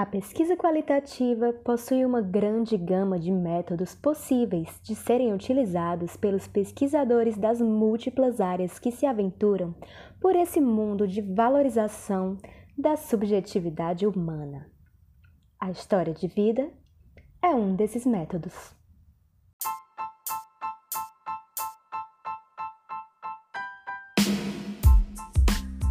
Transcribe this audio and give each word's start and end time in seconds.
A 0.00 0.06
pesquisa 0.06 0.56
qualitativa 0.56 1.52
possui 1.52 2.06
uma 2.06 2.22
grande 2.22 2.74
gama 2.78 3.18
de 3.18 3.30
métodos 3.30 3.94
possíveis 3.94 4.80
de 4.82 4.94
serem 4.94 5.34
utilizados 5.34 6.16
pelos 6.16 6.48
pesquisadores 6.48 7.36
das 7.36 7.60
múltiplas 7.60 8.40
áreas 8.40 8.78
que 8.78 8.90
se 8.90 9.04
aventuram 9.04 9.74
por 10.18 10.34
esse 10.34 10.58
mundo 10.58 11.06
de 11.06 11.20
valorização 11.20 12.38
da 12.78 12.96
subjetividade 12.96 14.06
humana. 14.06 14.70
A 15.60 15.70
história 15.70 16.14
de 16.14 16.26
vida 16.28 16.70
é 17.42 17.48
um 17.48 17.76
desses 17.76 18.06
métodos. 18.06 18.74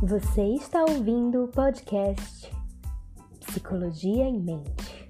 Você 0.01 0.55
está 0.55 0.81
ouvindo 0.81 1.43
o 1.43 1.47
podcast 1.47 2.58
Psicologia 3.59 4.23
em 4.23 4.39
Mente. 4.39 5.09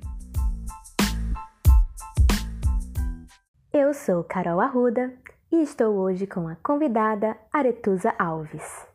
Eu 3.71 3.93
sou 3.93 4.23
Carol 4.23 4.59
Arruda 4.59 5.13
e 5.51 5.61
estou 5.61 5.95
hoje 5.95 6.25
com 6.25 6.47
a 6.47 6.55
convidada 6.55 7.37
Aretusa 7.53 8.11
Alves 8.17 8.87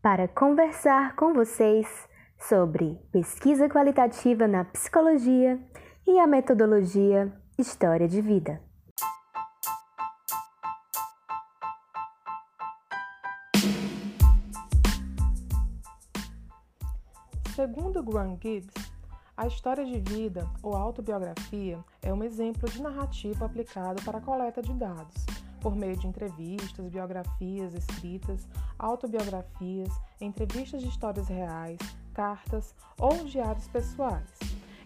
para 0.00 0.26
conversar 0.26 1.14
com 1.14 1.34
vocês 1.34 1.86
sobre 2.38 2.98
pesquisa 3.12 3.68
qualitativa 3.68 4.48
na 4.48 4.64
psicologia 4.64 5.60
e 6.06 6.18
a 6.18 6.26
metodologia 6.26 7.30
História 7.58 8.08
de 8.08 8.22
Vida. 8.22 8.65
Graham 18.06 18.38
Gibbs, 18.40 18.72
a 19.36 19.48
história 19.48 19.84
de 19.84 19.98
vida 19.98 20.48
ou 20.62 20.76
autobiografia 20.76 21.84
é 22.00 22.14
um 22.14 22.22
exemplo 22.22 22.70
de 22.70 22.80
narrativa 22.80 23.44
aplicado 23.44 24.00
para 24.04 24.18
a 24.18 24.20
coleta 24.20 24.62
de 24.62 24.72
dados, 24.72 25.26
por 25.60 25.74
meio 25.74 25.96
de 25.96 26.06
entrevistas, 26.06 26.88
biografias 26.88 27.74
escritas, 27.74 28.48
autobiografias, 28.78 29.90
entrevistas 30.20 30.82
de 30.82 30.88
histórias 30.88 31.26
reais, 31.26 31.78
cartas 32.14 32.76
ou 32.96 33.24
diários 33.24 33.66
pessoais. 33.66 34.30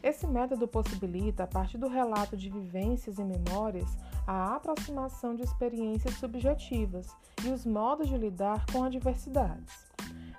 Esse 0.03 0.27
método 0.27 0.67
possibilita, 0.67 1.45
a 1.45 1.47
partir 1.47 1.77
do 1.77 1.89
relato 1.89 2.39
de 2.39 2.49
vivências 2.49 3.19
e 3.19 3.23
memórias, 3.23 3.99
a 4.27 4.57
aproximação 4.57 5.35
de 5.35 5.43
experiências 5.43 6.15
subjetivas 6.15 7.07
e 7.45 7.51
os 7.51 7.67
modos 7.67 8.09
de 8.09 8.17
lidar 8.17 8.65
com 8.73 8.83
adversidades. 8.83 9.90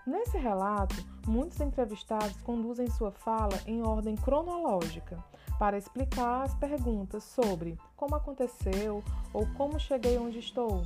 Nesse 0.06 0.36
relato, 0.36 0.96
muitos 1.28 1.60
entrevistados 1.60 2.36
conduzem 2.42 2.90
sua 2.90 3.12
fala 3.12 3.60
em 3.68 3.84
ordem 3.84 4.16
cronológica 4.16 5.24
para 5.60 5.78
explicar 5.78 6.44
as 6.44 6.56
perguntas 6.56 7.24
sobre 7.24 7.78
como 7.96 8.16
aconteceu 8.16 9.04
ou 9.32 9.46
como 9.54 9.80
cheguei 9.80 10.18
onde 10.18 10.40
estou. 10.40 10.84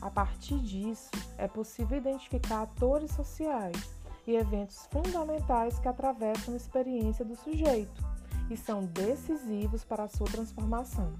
A 0.00 0.10
partir 0.10 0.58
disso, 0.58 1.10
é 1.38 1.46
possível 1.46 1.98
identificar 1.98 2.62
atores 2.62 3.12
sociais 3.12 3.94
e 4.26 4.34
eventos 4.34 4.84
fundamentais 4.90 5.78
que 5.78 5.86
atravessam 5.86 6.54
a 6.54 6.56
experiência 6.56 7.24
do 7.24 7.36
sujeito 7.36 8.02
e 8.50 8.56
são 8.56 8.84
decisivos 8.84 9.84
para 9.84 10.04
a 10.04 10.08
sua 10.08 10.26
transformação. 10.26 11.14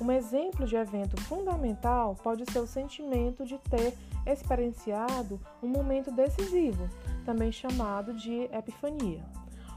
Um 0.00 0.10
exemplo 0.10 0.66
de 0.66 0.76
evento 0.76 1.20
fundamental 1.24 2.16
pode 2.22 2.50
ser 2.50 2.60
o 2.60 2.66
sentimento 2.66 3.44
de 3.44 3.58
ter 3.58 3.94
experienciado 4.26 5.38
um 5.62 5.68
momento 5.68 6.10
decisivo, 6.10 6.88
também 7.26 7.52
chamado 7.52 8.14
de 8.14 8.44
epifania. 8.44 9.22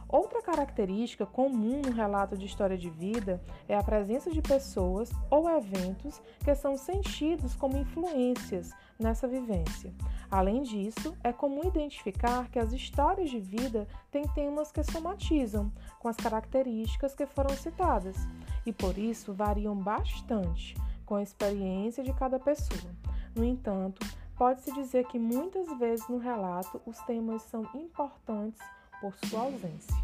Outra 0.07 0.41
característica 0.41 1.25
comum 1.25 1.81
no 1.81 1.91
relato 1.91 2.38
de 2.38 2.45
história 2.45 2.77
de 2.77 2.89
vida 2.89 3.41
é 3.67 3.75
a 3.75 3.83
presença 3.83 4.31
de 4.31 4.41
pessoas 4.41 5.09
ou 5.29 5.49
eventos 5.49 6.21
que 6.44 6.55
são 6.55 6.77
sentidos 6.77 7.55
como 7.55 7.77
influências 7.77 8.71
nessa 8.97 9.28
vivência. 9.28 9.91
Além 10.31 10.61
disso, 10.61 11.17
é 11.23 11.34
comum 11.34 11.63
identificar 11.66 12.47
que 12.50 12.59
as 12.59 12.72
histórias 12.72 13.29
de 13.29 13.40
vida 13.40 13.88
têm 14.09 14.23
temas 14.29 14.72
que 14.72 14.84
somatizam 14.84 15.69
com 16.00 16.07
as 16.07 16.16
características 16.16 17.13
que 17.13 17.25
foram 17.25 17.50
citadas 17.57 18.16
e 18.66 18.72
por 18.72 18.97
isso 18.97 19.34
variam 19.34 19.75
bastante 19.75 20.75
com 21.06 21.16
a 21.16 21.24
experiência 21.24 22.03
de 22.03 22.13
cada 22.13 22.40
pessoa. 22.40 22.91
No 23.35 23.44
entanto, 23.44 24.06
pode-se 24.38 24.74
dizer 24.74 25.06
que 25.06 25.19
muitas 25.19 25.68
vezes 25.78 26.07
no 26.07 26.18
relato 26.18 26.81
os 26.85 26.97
temas 27.00 27.41
são 27.44 27.68
importantes 27.73 28.62
por 29.02 29.13
sua 29.25 29.41
ausência. 29.41 30.03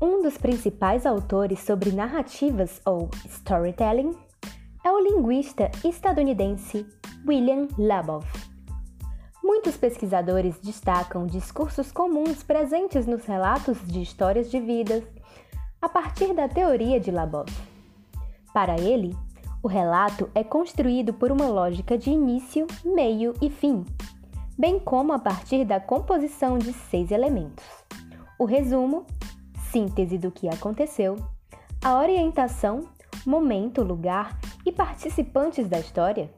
Um 0.00 0.20
dos 0.20 0.36
principais 0.36 1.06
autores 1.06 1.60
sobre 1.60 1.92
narrativas 1.92 2.80
ou 2.84 3.08
storytelling 3.24 4.16
linguista 5.12 5.70
estadunidense 5.84 6.86
William 7.26 7.68
Labov. 7.76 8.24
Muitos 9.44 9.76
pesquisadores 9.76 10.58
destacam 10.60 11.26
discursos 11.26 11.92
comuns 11.92 12.42
presentes 12.42 13.06
nos 13.06 13.26
relatos 13.26 13.78
de 13.86 14.00
histórias 14.00 14.50
de 14.50 14.58
vidas 14.58 15.04
a 15.82 15.88
partir 15.88 16.32
da 16.32 16.48
teoria 16.48 16.98
de 16.98 17.10
Labov. 17.10 17.46
Para 18.54 18.80
ele, 18.80 19.14
o 19.62 19.68
relato 19.68 20.30
é 20.34 20.42
construído 20.42 21.12
por 21.12 21.30
uma 21.30 21.46
lógica 21.46 21.98
de 21.98 22.08
início, 22.08 22.66
meio 22.82 23.34
e 23.42 23.50
fim, 23.50 23.84
bem 24.58 24.78
como 24.78 25.12
a 25.12 25.18
partir 25.18 25.64
da 25.66 25.78
composição 25.78 26.56
de 26.56 26.72
seis 26.72 27.10
elementos: 27.10 27.64
o 28.38 28.46
resumo, 28.46 29.04
síntese 29.70 30.16
do 30.16 30.30
que 30.30 30.48
aconteceu, 30.48 31.16
a 31.84 31.98
orientação, 31.98 32.88
momento, 33.26 33.82
lugar 33.82 34.38
e 34.64 34.72
participantes 34.72 35.68
da 35.68 35.78
história, 35.78 36.30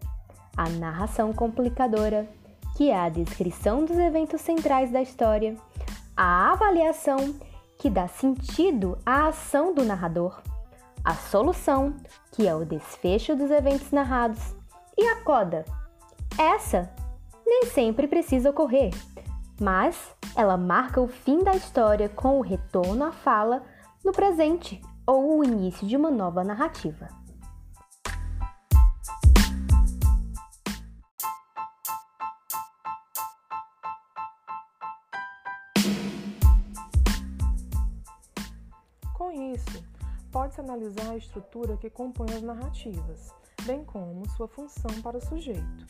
a 0.57 0.69
narração 0.69 1.33
complicadora, 1.33 2.29
que 2.77 2.91
é 2.91 2.99
a 2.99 3.09
descrição 3.09 3.85
dos 3.85 3.99
eventos 3.99 4.41
centrais 4.41 4.91
da 4.91 5.03
história, 5.03 5.57
a 6.17 6.53
avaliação, 6.53 7.35
que 7.79 7.91
dá 7.91 8.09
sentido 8.09 8.97
à 9.05 9.29
ação 9.29 9.75
do 9.75 9.85
narrador, 9.85 10.41
a 11.05 11.15
solução, 11.15 11.95
que 12.33 12.47
é 12.47 12.55
o 12.55 12.65
desfecho 12.65 13.37
dos 13.37 13.51
eventos 13.51 13.91
narrados, 13.91 14.55
e 14.97 15.07
a 15.09 15.17
coda. 15.23 15.65
Essa 16.39 16.91
nem 17.47 17.67
sempre 17.67 18.07
precisa 18.07 18.51
ocorrer, 18.51 18.93
mas 19.61 20.15
ela 20.35 20.57
marca 20.57 21.01
o 21.01 21.09
fim 21.09 21.43
da 21.45 21.53
história 21.53 22.09
com 22.09 22.39
o 22.39 22.43
retorno 22.43 23.05
à 23.05 23.13
fala 23.13 23.63
no 24.05 24.13
presente 24.13 24.81
ou 25.07 25.39
o 25.39 25.45
início 25.45 25.87
de 25.87 25.97
uma 25.97 26.11
nova 26.11 26.43
narrativa. 26.43 27.24
Com 39.15 39.31
isso, 39.31 39.85
pode-se 40.33 40.61
analisar 40.61 41.11
a 41.11 41.17
estrutura 41.17 41.77
que 41.77 41.89
compõe 41.89 42.27
as 42.35 42.43
narrativas, 42.43 43.33
bem 43.63 43.85
como 43.85 44.29
sua 44.31 44.49
função 44.49 44.91
para 45.03 45.19
o 45.19 45.25
sujeito. 45.25 45.87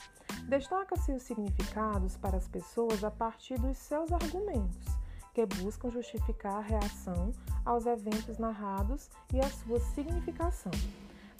Destaca-se 0.47 1.11
os 1.11 1.23
significados 1.23 2.19
para 2.19 2.37
as 2.37 2.47
pessoas 2.47 3.03
a 3.03 3.11
partir 3.11 3.59
dos 3.59 3.79
seus 3.79 4.12
argumentos, 4.12 4.87
que 5.33 5.47
buscam 5.47 5.91
justificar 5.91 6.57
a 6.57 6.61
reação 6.61 7.33
aos 7.65 7.87
eventos 7.87 8.37
narrados 8.37 9.09
e 9.33 9.41
a 9.41 9.49
sua 9.49 9.81
significação. 9.81 10.73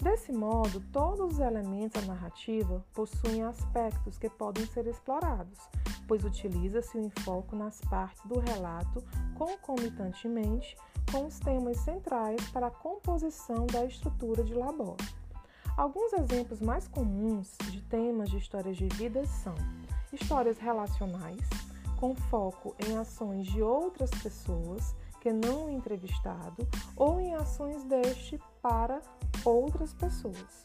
Desse 0.05 0.31
modo, 0.31 0.79
todos 0.93 1.33
os 1.33 1.39
elementos 1.39 1.99
da 1.99 2.13
narrativa 2.13 2.85
possuem 2.93 3.41
aspectos 3.41 4.19
que 4.19 4.29
podem 4.29 4.63
ser 4.67 4.85
explorados, 4.85 5.57
pois 6.07 6.23
utiliza-se 6.23 6.95
o 6.95 7.01
enfoque 7.01 7.55
nas 7.55 7.81
partes 7.81 8.23
do 8.23 8.39
relato 8.39 9.03
concomitantemente 9.33 10.77
com 11.11 11.25
os 11.25 11.39
temas 11.39 11.77
centrais 11.77 12.39
para 12.51 12.67
a 12.67 12.71
composição 12.71 13.65
da 13.65 13.83
estrutura 13.83 14.43
de 14.43 14.53
labor. 14.53 14.95
Alguns 15.75 16.13
exemplos 16.13 16.61
mais 16.61 16.87
comuns 16.87 17.57
de 17.71 17.81
temas 17.81 18.29
de 18.29 18.37
histórias 18.37 18.77
de 18.77 18.87
vida 18.89 19.25
são 19.25 19.55
histórias 20.13 20.59
relacionais, 20.59 21.41
com 21.99 22.13
foco 22.13 22.75
em 22.87 22.95
ações 22.95 23.47
de 23.47 23.59
outras 23.59 24.11
pessoas 24.11 24.95
que 25.25 25.33
não 25.33 25.65
o 25.65 25.69
entrevistado 25.71 26.67
ou 26.95 27.19
em 27.19 27.33
ações 27.33 27.83
deste 27.83 28.39
para 28.61 29.01
outras 29.43 29.91
pessoas. 29.91 30.61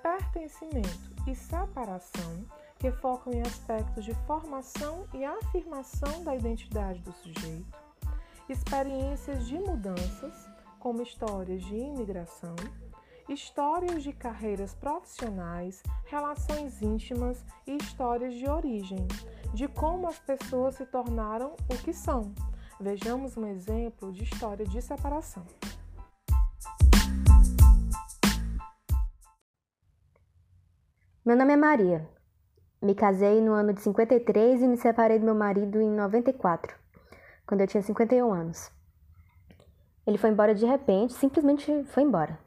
Pertencimento 0.00 1.12
e 1.26 1.34
separação, 1.34 2.46
que 2.78 2.92
focam 2.92 3.32
em 3.32 3.40
aspectos 3.40 4.04
de 4.04 4.14
formação 4.24 5.04
e 5.12 5.24
afirmação 5.24 6.22
da 6.22 6.36
identidade 6.36 7.00
do 7.00 7.10
sujeito. 7.10 7.76
Experiências 8.48 9.48
de 9.48 9.58
mudanças, 9.58 10.48
como 10.78 11.02
histórias 11.02 11.64
de 11.64 11.74
imigração. 11.74 12.54
histórias 13.28 14.04
de 14.04 14.12
carreiras 14.12 14.74
profissionais, 14.74 15.82
relações 16.04 16.80
íntimas 16.82 17.44
e 17.66 17.78
histórias 17.78 18.34
de 18.34 18.48
origem, 18.48 19.08
de 19.52 19.66
como 19.66 20.06
as 20.06 20.18
pessoas 20.20 20.76
se 20.76 20.86
tornaram 20.86 21.56
o 21.68 21.76
que 21.82 21.92
são. 21.92 22.32
Vejamos 22.80 23.36
um 23.36 23.46
exemplo 23.46 24.12
de 24.12 24.24
história 24.24 24.66
de 24.66 24.82
separação. 24.82 25.44
Meu 31.24 31.36
nome 31.36 31.52
é 31.52 31.56
Maria. 31.56 32.08
Me 32.82 32.92
casei 32.92 33.40
no 33.40 33.52
ano 33.52 33.72
de 33.72 33.80
53 33.80 34.60
e 34.60 34.66
me 34.66 34.76
separei 34.76 35.20
do 35.20 35.24
meu 35.24 35.36
marido 35.36 35.80
em 35.80 35.88
94, 35.88 36.74
quando 37.46 37.60
eu 37.60 37.68
tinha 37.68 37.82
51 37.82 38.32
anos. 38.32 38.72
Ele 40.04 40.18
foi 40.18 40.30
embora 40.30 40.52
de 40.52 40.66
repente, 40.66 41.14
simplesmente 41.14 41.84
foi 41.84 42.02
embora. 42.02 42.38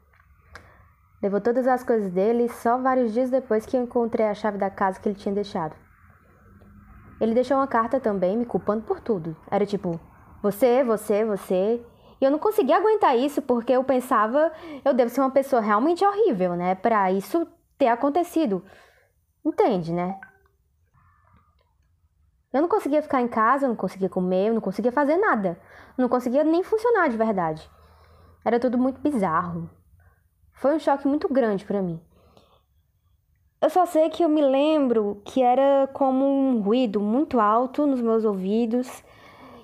Levou 1.22 1.40
todas 1.40 1.66
as 1.66 1.82
coisas 1.82 2.12
dele 2.12 2.50
só 2.50 2.76
vários 2.78 3.14
dias 3.14 3.30
depois 3.30 3.64
que 3.64 3.76
eu 3.76 3.82
encontrei 3.82 4.26
a 4.26 4.34
chave 4.34 4.58
da 4.58 4.68
casa 4.68 5.00
que 5.00 5.08
ele 5.08 5.18
tinha 5.18 5.34
deixado. 5.34 5.74
Ele 7.18 7.34
deixou 7.34 7.56
uma 7.56 7.66
carta 7.66 7.98
também 7.98 8.36
me 8.36 8.46
culpando 8.46 8.84
por 8.84 9.00
tudo. 9.00 9.36
Era 9.50 9.66
tipo, 9.66 9.98
você, 10.42 10.84
você, 10.84 11.24
você. 11.24 11.80
E 12.20 12.24
eu 12.24 12.30
não 12.30 12.38
conseguia 12.38 12.76
aguentar 12.76 13.16
isso 13.16 13.40
porque 13.42 13.72
eu 13.72 13.84
pensava, 13.84 14.52
eu 14.84 14.92
devo 14.92 15.10
ser 15.10 15.20
uma 15.20 15.30
pessoa 15.30 15.62
realmente 15.62 16.04
horrível, 16.04 16.54
né? 16.56 16.74
Pra 16.74 17.12
isso 17.12 17.46
ter 17.76 17.88
acontecido. 17.88 18.64
Entende, 19.44 19.92
né? 19.92 20.18
Eu 22.52 22.62
não 22.62 22.68
conseguia 22.68 23.02
ficar 23.02 23.20
em 23.20 23.28
casa, 23.28 23.66
eu 23.66 23.68
não 23.68 23.76
conseguia 23.76 24.08
comer, 24.08 24.48
eu 24.48 24.54
não 24.54 24.60
conseguia 24.60 24.90
fazer 24.90 25.16
nada. 25.16 25.60
Eu 25.96 26.02
não 26.02 26.08
conseguia 26.08 26.42
nem 26.42 26.62
funcionar 26.62 27.08
de 27.08 27.16
verdade. 27.16 27.70
Era 28.44 28.58
tudo 28.58 28.78
muito 28.78 29.00
bizarro. 29.00 29.68
Foi 30.54 30.74
um 30.74 30.78
choque 30.78 31.06
muito 31.06 31.32
grande 31.32 31.64
para 31.64 31.82
mim. 31.82 32.00
Eu 33.60 33.70
só 33.70 33.84
sei 33.86 34.08
que 34.08 34.24
eu 34.24 34.28
me 34.28 34.40
lembro 34.40 35.20
que 35.24 35.42
era 35.42 35.88
como 35.92 36.24
um 36.24 36.60
ruído 36.60 37.00
muito 37.00 37.38
alto 37.38 37.86
nos 37.86 38.00
meus 38.00 38.24
ouvidos 38.24 39.04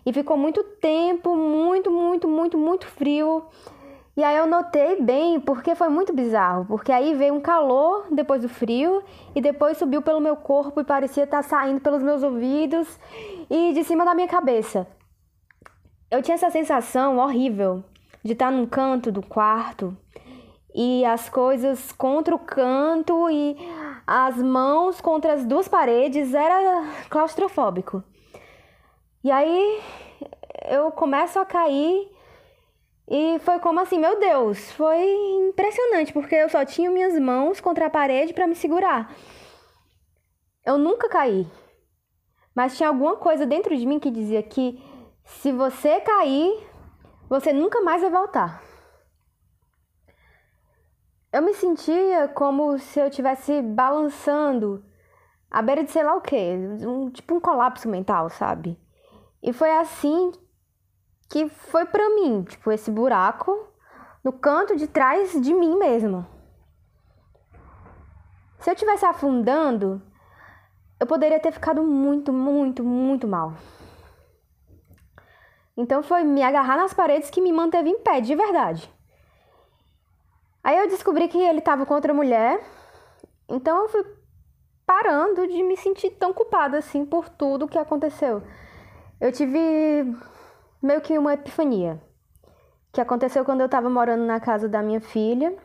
e 0.07 0.13
ficou 0.13 0.37
muito 0.37 0.63
tempo, 0.81 1.35
muito, 1.35 1.91
muito, 1.91 2.29
muito, 2.29 2.59
muito 2.59 2.87
frio. 2.87 3.45
E 4.17 4.23
aí 4.23 4.37
eu 4.37 4.47
notei 4.47 5.01
bem, 5.03 5.41
porque 5.41 5.75
foi 5.75 5.89
muito 5.89 6.13
bizarro, 6.15 6.65
porque 6.67 6.93
aí 6.93 7.15
veio 7.15 7.35
um 7.35 7.41
calor 7.41 8.07
depois 8.13 8.43
do 8.43 8.49
frio 8.49 9.03
e 9.35 9.41
depois 9.41 9.77
subiu 9.77 10.03
pelo 10.03 10.21
meu 10.21 10.37
corpo 10.37 10.81
e 10.81 10.85
parecia 10.85 11.25
estar 11.25 11.43
saindo 11.43 11.81
pelos 11.81 12.01
meus 12.01 12.23
ouvidos 12.23 12.87
e 13.51 13.73
de 13.73 13.83
cima 13.83 14.05
da 14.05 14.15
minha 14.15 14.29
cabeça. 14.29 14.87
Eu 16.09 16.23
tinha 16.23 16.37
essa 16.37 16.49
sensação 16.49 17.19
horrível 17.19 17.83
de 18.23 18.35
estar 18.35 18.53
num 18.53 18.67
canto 18.67 19.11
do 19.11 19.21
quarto 19.21 19.97
e 20.73 21.05
as 21.05 21.29
coisas 21.29 21.91
contra 21.91 22.35
o 22.37 22.39
canto 22.39 23.29
e 23.29 23.57
as 24.07 24.37
mãos 24.37 25.01
contra 25.01 25.33
as 25.33 25.45
duas 25.45 25.67
paredes 25.67 26.35
era 26.35 26.85
claustrofóbico. 27.11 28.03
E 29.25 29.31
aí 29.31 29.81
eu 30.69 30.93
começo 30.93 31.39
a 31.39 31.47
cair 31.47 32.15
e 33.09 33.39
foi 33.39 33.59
como 33.59 33.81
assim, 33.81 33.99
meu 33.99 34.21
Deus, 34.21 34.71
foi 34.73 35.03
impressionante, 35.49 36.13
porque 36.13 36.35
eu 36.35 36.49
só 36.51 36.63
tinha 36.63 36.91
minhas 36.91 37.19
mãos 37.19 37.59
contra 37.59 37.87
a 37.87 37.91
parede 37.91 38.35
para 38.35 38.47
me 38.47 38.55
segurar. 38.55 39.11
Eu 40.63 40.77
nunca 40.77 41.09
caí. 41.09 41.47
Mas 42.55 42.77
tinha 42.77 42.91
alguma 42.91 43.17
coisa 43.17 43.47
dentro 43.47 43.75
de 43.75 43.87
mim 43.87 43.99
que 43.99 44.11
dizia 44.11 44.43
que 44.43 44.79
se 45.25 45.51
você 45.53 46.01
cair, 46.01 46.63
você 47.27 47.51
nunca 47.51 47.81
mais 47.81 48.03
vai 48.03 48.11
voltar. 48.11 48.63
Eu 51.33 51.41
me 51.41 51.55
sentia 51.55 52.29
como 52.29 52.79
se 52.79 53.01
eu 53.01 53.09
estivesse 53.09 53.63
balançando 53.63 54.85
à 55.51 55.63
beira 55.63 55.83
de 55.83 55.91
sei 55.91 56.05
lá 56.05 56.15
o 56.15 56.21
quê, 56.21 56.59
um, 56.87 57.09
tipo 57.09 57.35
um 57.35 57.41
colapso 57.41 57.89
mental, 57.89 58.29
sabe? 58.29 58.84
E 59.45 59.53
foi 59.53 59.71
assim 59.77 60.33
que 61.29 61.51
foi 61.51 61.85
para 61.85 62.09
mim, 62.15 62.43
tipo, 62.45 62.73
esse 62.73 62.91
buraco 62.91 63.69
no 64.25 64.33
canto 64.33 64.75
de 64.75 64.87
trás 64.87 65.39
de 65.39 65.53
mim 65.53 65.77
mesma. 65.77 66.27
Se 68.59 68.71
eu 68.71 68.75
tivesse 68.75 69.05
afundando, 69.05 70.01
eu 70.99 71.07
poderia 71.07 71.39
ter 71.39 71.53
ficado 71.53 71.83
muito, 71.83 72.33
muito, 72.33 72.83
muito 72.83 73.29
mal. 73.29 73.53
Então 75.77 76.03
foi 76.03 76.25
me 76.25 76.43
agarrar 76.43 76.79
nas 76.79 76.95
paredes 76.95 77.29
que 77.29 77.43
me 77.43 77.53
manteve 77.53 77.91
em 77.91 77.99
pé, 77.99 78.23
de 78.23 78.35
verdade. 78.35 78.91
Aí 80.63 80.79
eu 80.79 80.89
descobri 80.89 81.29
que 81.29 81.37
ele 81.37 81.59
estava 81.59 81.85
com 81.85 81.93
outra 81.93 82.15
mulher, 82.15 82.65
então 83.47 83.83
eu 83.83 83.89
fui 83.91 84.07
parando 84.87 85.47
de 85.47 85.63
me 85.63 85.77
sentir 85.77 86.13
tão 86.13 86.33
culpada 86.33 86.79
assim 86.79 87.05
por 87.05 87.29
tudo 87.29 87.69
que 87.69 87.77
aconteceu. 87.77 88.43
Eu 89.25 89.33
tive 89.33 89.59
meio 90.83 91.01
que 91.01 91.17
uma 91.17 91.33
epifania, 91.33 91.99
que 92.93 93.01
aconteceu 93.01 93.43
quando 93.43 93.61
eu 93.61 93.65
estava 93.65 93.89
morando 93.89 94.23
na 94.23 94.39
casa 94.39 94.69
da 94.69 94.83
minha 94.83 95.01
filha. 95.01 95.57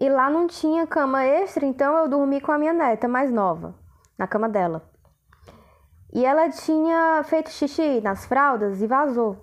E 0.00 0.08
lá 0.08 0.30
não 0.30 0.46
tinha 0.46 0.86
cama 0.86 1.22
extra, 1.22 1.66
então 1.66 1.94
eu 1.98 2.08
dormi 2.08 2.40
com 2.40 2.50
a 2.50 2.56
minha 2.56 2.72
neta 2.72 3.06
mais 3.06 3.30
nova, 3.30 3.74
na 4.16 4.26
cama 4.26 4.48
dela. 4.48 4.90
E 6.14 6.24
ela 6.24 6.48
tinha 6.48 7.22
feito 7.24 7.50
xixi 7.50 8.00
nas 8.00 8.24
fraldas 8.24 8.80
e 8.80 8.86
vazou. 8.86 9.36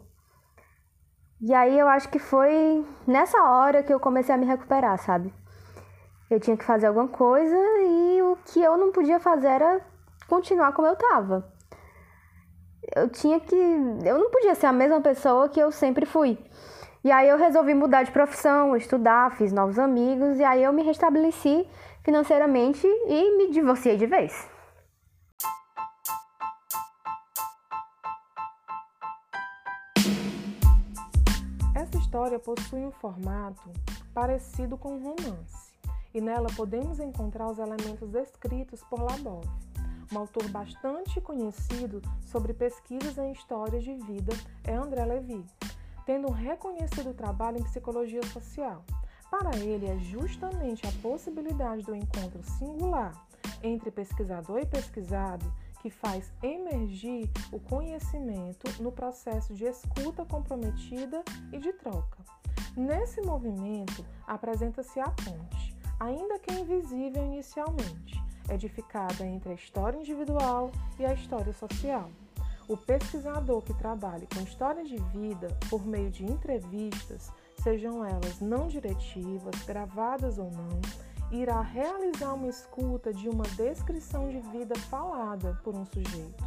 E 1.39 1.53
aí 1.53 1.77
eu 1.77 1.87
acho 1.87 2.09
que 2.09 2.17
foi 2.17 2.83
nessa 3.05 3.43
hora 3.43 3.83
que 3.83 3.93
eu 3.93 3.99
comecei 3.99 4.33
a 4.33 4.39
me 4.39 4.47
recuperar, 4.47 4.97
sabe? 4.97 5.31
Eu 6.31 6.39
tinha 6.39 6.57
que 6.57 6.65
fazer 6.65 6.87
alguma 6.87 7.07
coisa 7.07 7.55
e 7.55 8.23
o 8.23 8.35
que 8.43 8.59
eu 8.59 8.75
não 8.75 8.91
podia 8.91 9.19
fazer 9.19 9.49
era 9.49 9.81
continuar 10.27 10.73
como 10.73 10.87
eu 10.87 10.95
tava. 10.95 11.52
Eu 12.95 13.09
tinha 13.09 13.39
que. 13.39 13.55
Eu 13.55 14.17
não 14.17 14.29
podia 14.29 14.55
ser 14.55 14.65
a 14.65 14.73
mesma 14.73 15.01
pessoa 15.01 15.49
que 15.49 15.59
eu 15.59 15.71
sempre 15.71 16.05
fui. 16.05 16.37
E 17.03 17.11
aí 17.11 17.27
eu 17.27 17.37
resolvi 17.37 17.73
mudar 17.73 18.03
de 18.03 18.11
profissão, 18.11 18.75
estudar, 18.75 19.35
fiz 19.35 19.51
novos 19.51 19.77
amigos 19.77 20.39
e 20.39 20.43
aí 20.43 20.63
eu 20.63 20.71
me 20.71 20.83
restabeleci 20.83 21.67
financeiramente 22.01 22.87
e 22.87 23.37
me 23.37 23.51
divorciei 23.51 23.97
de 23.97 24.05
vez. 24.05 24.53
história 32.13 32.37
possui 32.37 32.85
um 32.85 32.91
formato 32.91 33.71
parecido 34.13 34.77
com 34.77 34.97
um 34.97 35.03
romance, 35.03 35.73
e 36.13 36.21
nela 36.21 36.47
podemos 36.55 36.99
encontrar 36.99 37.49
os 37.49 37.57
elementos 37.57 38.07
descritos 38.11 38.83
por 38.83 39.01
Labov, 39.01 39.43
um 40.11 40.17
autor 40.19 40.47
bastante 40.49 41.19
conhecido 41.21 42.01
sobre 42.25 42.53
pesquisas 42.53 43.17
em 43.17 43.31
histórias 43.31 43.83
de 43.83 43.93
vida 43.93 44.33
é 44.63 44.73
André 44.73 45.05
Levy, 45.05 45.45
tendo 46.05 46.27
um 46.27 46.33
reconhecido 46.33 47.13
trabalho 47.13 47.59
em 47.59 47.63
psicologia 47.63 48.23
social. 48.27 48.83
Para 49.29 49.57
ele, 49.57 49.87
é 49.87 49.97
justamente 49.97 50.85
a 50.85 50.91
possibilidade 51.01 51.83
do 51.83 51.95
encontro 51.95 52.43
singular 52.43 53.13
entre 53.63 53.89
pesquisador 53.89 54.59
e 54.59 54.65
pesquisado 54.65 55.51
que 55.81 55.89
faz 55.89 56.31
emergir 56.41 57.29
o 57.51 57.59
conhecimento 57.59 58.81
no 58.81 58.91
processo 58.91 59.53
de 59.53 59.65
escuta 59.65 60.23
comprometida 60.23 61.23
e 61.51 61.59
de 61.59 61.73
troca. 61.73 62.19
Nesse 62.75 63.21
movimento, 63.21 64.05
apresenta-se 64.25 64.99
a 64.99 65.09
ponte, 65.09 65.75
ainda 65.99 66.39
que 66.39 66.53
invisível 66.53 67.25
inicialmente, 67.25 68.22
edificada 68.49 69.25
entre 69.25 69.51
a 69.51 69.55
história 69.55 69.97
individual 69.97 70.71
e 70.99 71.05
a 71.05 71.13
história 71.13 71.53
social. 71.53 72.09
O 72.67 72.77
pesquisador 72.77 73.61
que 73.61 73.73
trabalha 73.73 74.25
com 74.33 74.41
história 74.41 74.83
de 74.83 74.97
vida 74.97 75.49
por 75.69 75.85
meio 75.85 76.09
de 76.09 76.25
entrevistas, 76.25 77.31
sejam 77.61 78.05
elas 78.05 78.39
não 78.39 78.67
diretivas, 78.67 79.55
gravadas 79.65 80.37
ou 80.37 80.49
não, 80.49 80.81
irá 81.29 81.61
realizar 81.61 82.33
uma 82.33 82.47
escuta 82.47 83.13
de 83.13 83.27
uma 83.27 83.43
descrição 83.57 84.29
de 84.29 84.39
vida 84.39 84.75
falada 84.89 85.59
por 85.63 85.75
um 85.75 85.85
sujeito. 85.85 86.43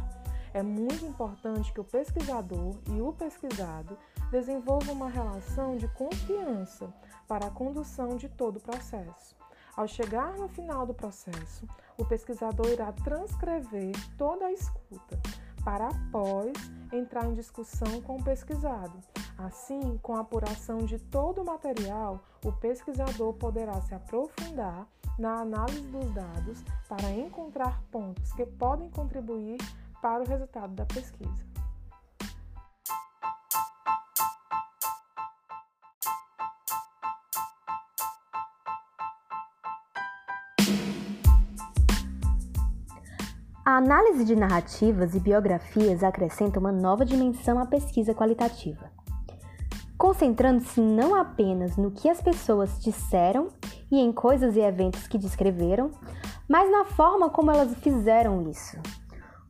É 0.53 0.63
muito 0.63 1.05
importante 1.05 1.71
que 1.71 1.79
o 1.79 1.83
pesquisador 1.83 2.75
e 2.89 2.99
o 2.99 3.13
pesquisado 3.13 3.95
desenvolvam 4.31 4.95
uma 4.95 5.09
relação 5.09 5.77
de 5.77 5.87
confiança 5.89 6.91
para 7.27 7.45
a 7.45 7.51
condução 7.51 8.17
de 8.17 8.27
todo 8.27 8.57
o 8.57 8.61
processo. 8.61 9.36
Ao 9.77 9.87
chegar 9.87 10.35
no 10.35 10.47
final 10.47 10.87
do 10.87 10.93
processo, 10.93 11.67
o 11.99 12.03
pesquisador 12.03 12.67
irá 12.67 12.91
transcrever 12.91 13.91
toda 14.17 14.47
a 14.47 14.51
escuta, 14.51 15.19
para 15.63 15.89
após 15.89 16.51
entrar 16.91 17.27
em 17.27 17.35
discussão 17.35 18.01
com 18.01 18.15
o 18.15 18.23
pesquisado. 18.23 18.97
Assim, 19.37 19.99
com 20.01 20.15
a 20.15 20.21
apuração 20.21 20.79
de 20.79 20.97
todo 20.97 21.43
o 21.43 21.45
material, 21.45 22.23
o 22.43 22.51
pesquisador 22.51 23.33
poderá 23.35 23.79
se 23.81 23.93
aprofundar 23.93 24.87
na 25.19 25.41
análise 25.41 25.81
dos 25.81 26.11
dados 26.11 26.63
para 26.89 27.11
encontrar 27.11 27.79
pontos 27.91 28.33
que 28.33 28.47
podem 28.47 28.89
contribuir 28.89 29.59
para 30.01 30.23
o 30.23 30.27
resultado 30.27 30.73
da 30.73 30.87
pesquisa. 30.87 31.45
A 43.67 43.75
análise 43.75 44.23
de 44.23 44.33
narrativas 44.33 45.13
e 45.13 45.19
biografias 45.19 46.01
acrescenta 46.01 46.57
uma 46.57 46.71
nova 46.71 47.03
dimensão 47.03 47.59
à 47.59 47.65
pesquisa 47.65 48.13
qualitativa, 48.13 48.89
concentrando-se 49.97 50.79
não 50.79 51.13
apenas 51.13 51.75
no 51.75 51.91
que 51.91 52.07
as 52.07 52.21
pessoas 52.21 52.81
disseram 52.81 53.49
e 53.91 53.99
em 53.99 54.13
coisas 54.13 54.55
e 54.55 54.61
eventos 54.61 55.05
que 55.05 55.17
descreveram, 55.17 55.91
mas 56.47 56.71
na 56.71 56.85
forma 56.85 57.29
como 57.29 57.51
elas 57.51 57.75
fizeram 57.79 58.49
isso. 58.49 58.77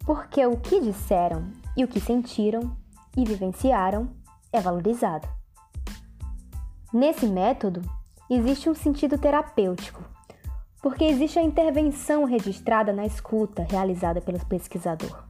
Porque 0.03 0.43
o 0.47 0.57
que 0.57 0.81
disseram 0.81 1.51
e 1.77 1.83
o 1.83 1.87
que 1.87 1.99
sentiram 1.99 2.75
e 3.15 3.23
vivenciaram 3.23 4.09
é 4.51 4.59
valorizado. 4.59 5.27
Nesse 6.91 7.27
método, 7.27 7.83
existe 8.31 8.67
um 8.67 8.73
sentido 8.73 9.15
terapêutico 9.19 10.16
porque 10.81 11.05
existe 11.05 11.39
a 11.39 11.43
intervenção 11.43 12.23
registrada 12.23 12.93
na 12.93 13.05
escuta 13.05 13.63
realizada 13.63 14.21
pelo 14.21 14.43
pesquisador. 14.45 15.23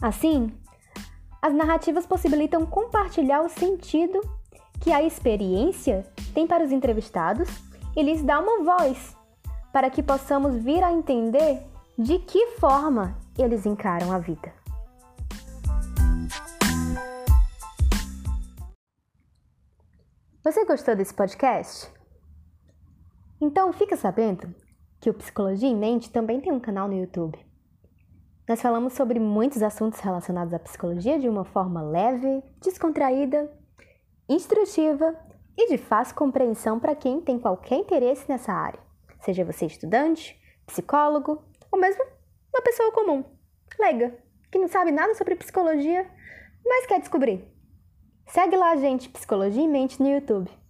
Assim, 0.00 0.52
as 1.40 1.54
narrativas 1.54 2.06
possibilitam 2.06 2.66
compartilhar 2.66 3.42
o 3.42 3.48
sentido 3.48 4.20
que 4.80 4.92
a 4.92 5.02
experiência 5.02 6.06
tem 6.34 6.46
para 6.46 6.64
os 6.64 6.72
entrevistados 6.72 7.48
e 7.96 8.02
lhes 8.02 8.22
dá 8.22 8.40
uma 8.40 8.64
voz, 8.64 9.16
para 9.72 9.90
que 9.90 10.02
possamos 10.02 10.56
vir 10.56 10.82
a 10.82 10.92
entender 10.92 11.62
de 11.98 12.18
que 12.18 12.56
forma 12.58 13.16
eles 13.38 13.64
encaram 13.64 14.12
a 14.12 14.18
vida. 14.18 14.52
Você 20.44 20.64
gostou 20.64 20.96
desse 20.96 21.14
podcast? 21.14 22.01
Então, 23.44 23.72
fica 23.72 23.96
sabendo 23.96 24.54
que 25.00 25.10
o 25.10 25.14
Psicologia 25.14 25.68
em 25.68 25.74
Mente 25.74 26.12
também 26.12 26.40
tem 26.40 26.52
um 26.52 26.60
canal 26.60 26.86
no 26.86 26.96
YouTube. 26.96 27.36
Nós 28.48 28.62
falamos 28.62 28.92
sobre 28.92 29.18
muitos 29.18 29.64
assuntos 29.64 29.98
relacionados 29.98 30.54
à 30.54 30.60
psicologia 30.60 31.18
de 31.18 31.28
uma 31.28 31.44
forma 31.44 31.82
leve, 31.82 32.40
descontraída, 32.60 33.52
instrutiva 34.28 35.18
e 35.58 35.70
de 35.70 35.76
fácil 35.76 36.14
compreensão 36.14 36.78
para 36.78 36.94
quem 36.94 37.20
tem 37.20 37.36
qualquer 37.36 37.78
interesse 37.78 38.28
nessa 38.28 38.52
área, 38.52 38.78
seja 39.18 39.44
você 39.44 39.66
estudante, 39.66 40.40
psicólogo 40.64 41.42
ou 41.72 41.80
mesmo 41.80 42.04
uma 42.54 42.62
pessoa 42.62 42.92
comum, 42.92 43.24
leiga, 43.76 44.16
que 44.52 44.58
não 44.58 44.68
sabe 44.68 44.92
nada 44.92 45.16
sobre 45.16 45.34
psicologia, 45.34 46.08
mas 46.64 46.86
quer 46.86 47.00
descobrir. 47.00 47.44
Segue 48.24 48.56
lá 48.56 48.70
a 48.70 48.76
gente, 48.76 49.08
Psicologia 49.08 49.64
em 49.64 49.68
Mente, 49.68 50.00
no 50.00 50.08
YouTube. 50.08 50.61